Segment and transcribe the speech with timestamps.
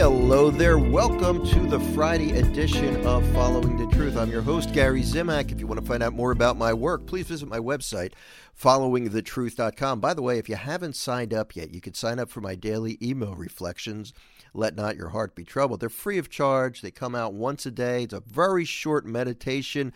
[0.00, 0.78] Hello there.
[0.78, 4.16] Welcome to the Friday edition of Following the Truth.
[4.16, 5.52] I'm your host, Gary Zimak.
[5.52, 8.14] If you want to find out more about my work, please visit my website,
[8.58, 10.00] followingthetruth.com.
[10.00, 12.54] By the way, if you haven't signed up yet, you can sign up for my
[12.54, 14.14] daily email reflections.
[14.54, 15.80] Let not your heart be troubled.
[15.80, 16.80] They're free of charge.
[16.80, 18.04] They come out once a day.
[18.04, 19.92] It's a very short meditation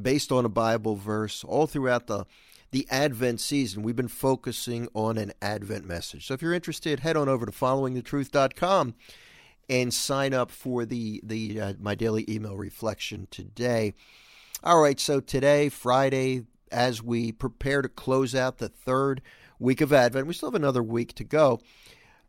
[0.00, 2.26] based on a Bible verse all throughout the
[2.70, 3.82] the Advent season.
[3.82, 6.26] We've been focusing on an Advent message.
[6.26, 8.94] So if you're interested, head on over to followingthetruth.com
[9.68, 13.94] and sign up for the the uh, my daily email reflection today.
[14.64, 19.22] All right, so today, Friday, as we prepare to close out the third
[19.58, 21.60] week of Advent, we still have another week to go.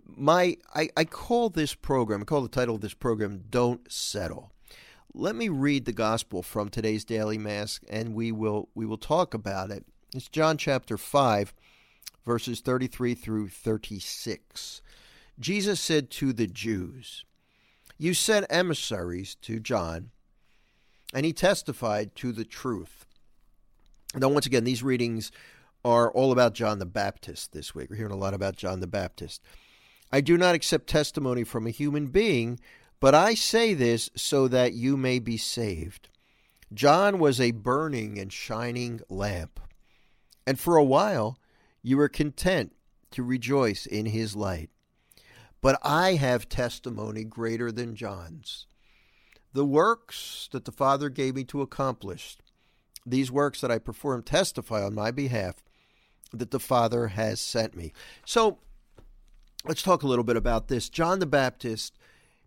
[0.06, 4.52] My I, I call this program, I call the title of this program Don't Settle.
[5.14, 9.34] Let me read the gospel from today's daily mass and we will we will talk
[9.34, 9.86] about it.
[10.14, 11.54] It's John chapter 5
[12.26, 14.82] verses 33 through 36.
[15.40, 17.26] Jesus said to the Jews,
[18.00, 20.10] you sent emissaries to John,
[21.14, 23.06] and he testified to the truth.
[24.16, 25.32] Now, once again, these readings
[25.84, 27.90] are all about John the Baptist this week.
[27.90, 29.42] We're hearing a lot about John the Baptist.
[30.12, 32.60] I do not accept testimony from a human being,
[33.00, 36.10] but I say this so that you may be saved.
[36.74, 39.60] John was a burning and shining lamp,
[40.48, 41.38] and for a while
[41.82, 42.74] you were content
[43.12, 44.70] to rejoice in his light.
[45.62, 48.66] But I have testimony greater than John's.
[49.54, 52.38] The works that the Father gave me to accomplish,
[53.06, 55.56] these works that I perform, testify on my behalf
[56.32, 57.92] that the Father has sent me.
[58.26, 58.60] So
[59.66, 60.90] let's talk a little bit about this.
[60.90, 61.98] John the Baptist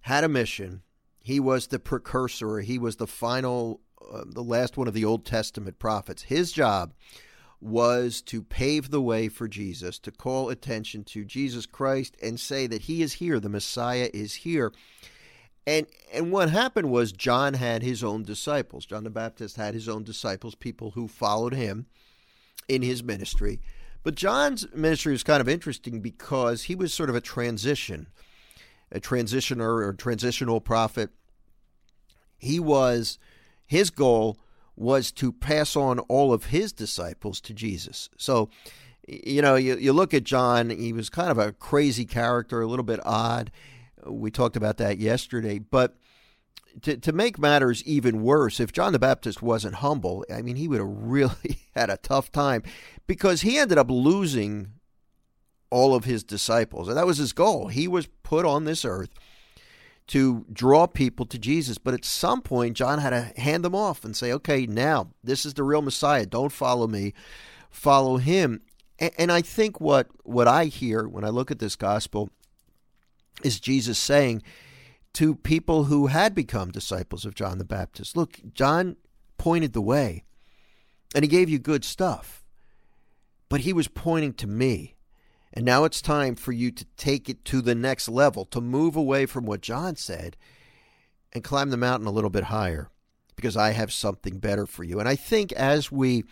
[0.02, 0.82] had a mission.
[1.20, 3.80] He was the precursor, he was the final,
[4.12, 6.22] uh, the last one of the Old Testament prophets.
[6.22, 6.94] His job
[7.62, 12.66] was to pave the way for Jesus, to call attention to Jesus Christ and say
[12.66, 14.72] that he is here, the Messiah is here.
[15.64, 18.84] And and what happened was John had his own disciples.
[18.84, 21.86] John the Baptist had his own disciples, people who followed him
[22.68, 23.60] in his ministry.
[24.02, 28.08] But John's ministry was kind of interesting because he was sort of a transition,
[28.90, 31.10] a transitioner or transitional prophet.
[32.38, 33.20] He was
[33.64, 34.38] his goal
[34.76, 38.08] was to pass on all of his disciples to Jesus.
[38.16, 38.48] So,
[39.06, 42.66] you know, you, you look at John, he was kind of a crazy character, a
[42.66, 43.50] little bit odd.
[44.06, 45.58] We talked about that yesterday.
[45.58, 45.96] But
[46.82, 50.68] to, to make matters even worse, if John the Baptist wasn't humble, I mean, he
[50.68, 52.62] would have really had a tough time
[53.06, 54.72] because he ended up losing
[55.70, 56.88] all of his disciples.
[56.88, 57.68] And that was his goal.
[57.68, 59.10] He was put on this earth
[60.12, 61.78] to draw people to Jesus.
[61.78, 65.46] But at some point, John had to hand them off and say, okay, now this
[65.46, 66.26] is the real Messiah.
[66.26, 67.14] Don't follow me,
[67.70, 68.60] follow him.
[68.98, 72.28] And, and I think what, what I hear when I look at this gospel
[73.42, 74.42] is Jesus saying
[75.14, 78.96] to people who had become disciples of John the Baptist look, John
[79.38, 80.24] pointed the way
[81.14, 82.44] and he gave you good stuff,
[83.48, 84.94] but he was pointing to me.
[85.52, 88.96] And now it's time for you to take it to the next level, to move
[88.96, 90.36] away from what John said
[91.32, 92.90] and climb the mountain a little bit higher
[93.36, 94.98] because I have something better for you.
[94.98, 96.24] And I think as we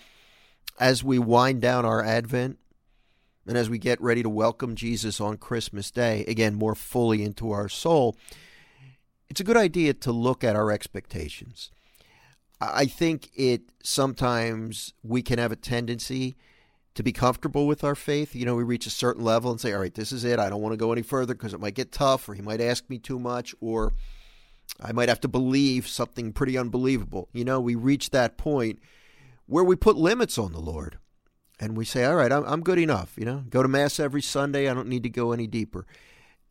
[0.78, 2.58] as we wind down our advent
[3.46, 7.50] and as we get ready to welcome Jesus on Christmas Day, again more fully into
[7.50, 8.16] our soul,
[9.28, 11.70] it's a good idea to look at our expectations.
[12.60, 16.36] I think it sometimes we can have a tendency
[16.94, 18.34] to be comfortable with our faith.
[18.34, 20.38] You know, we reach a certain level and say, all right, this is it.
[20.38, 22.60] I don't want to go any further because it might get tough, or he might
[22.60, 23.92] ask me too much, or
[24.80, 27.28] I might have to believe something pretty unbelievable.
[27.32, 28.78] You know, we reach that point
[29.46, 30.98] where we put limits on the Lord
[31.58, 33.14] and we say, all right, I'm, I'm good enough.
[33.16, 34.68] You know, go to Mass every Sunday.
[34.68, 35.86] I don't need to go any deeper.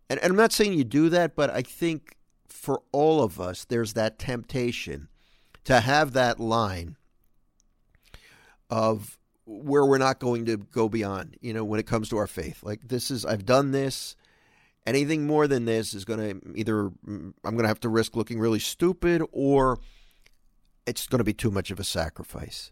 [0.09, 2.15] And, and I'm not saying you do that, but I think
[2.47, 5.07] for all of us, there's that temptation
[5.65, 6.95] to have that line
[8.69, 9.18] of
[9.49, 12.61] where we're not going to go beyond, you know, when it comes to our faith.
[12.61, 14.15] Like this is I've done this.
[14.85, 18.15] Anything more than this is going to either mm, I'm going to have to risk
[18.15, 19.79] looking really stupid or
[20.85, 22.71] it's going to be too much of a sacrifice.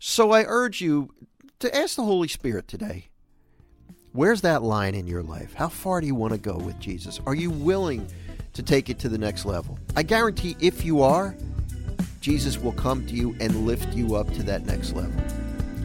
[0.00, 1.10] So I urge you
[1.58, 3.08] to ask the Holy Spirit today.
[4.12, 5.54] Where's that line in your life?
[5.54, 7.20] How far do you want to go with Jesus?
[7.26, 8.06] Are you willing
[8.52, 9.78] to take it to the next level?
[9.96, 11.34] I guarantee if you are,
[12.20, 15.22] Jesus will come to you and lift you up to that next level.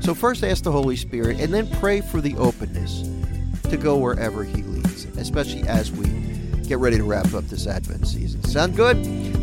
[0.01, 3.03] So, first ask the Holy Spirit and then pray for the openness
[3.63, 6.07] to go wherever He leads, especially as we
[6.67, 8.43] get ready to wrap up this Advent season.
[8.43, 8.97] Sound good?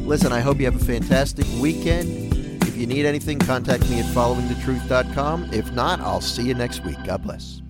[0.06, 2.32] Listen, I hope you have a fantastic weekend.
[2.62, 5.50] If you need anything, contact me at followingthetruth.com.
[5.52, 6.96] If not, I'll see you next week.
[7.04, 7.60] God bless.